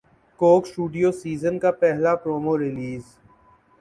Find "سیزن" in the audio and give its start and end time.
1.21-1.55